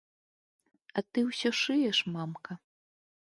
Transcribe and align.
А 0.97 1.03
ты 1.17 1.25
ўсё 1.27 1.49
шыеш, 1.61 1.97
мамка?! 2.15 2.59